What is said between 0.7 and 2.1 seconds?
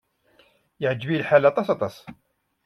Yeɛjeb-iyi lḥal aṭas, aṭas.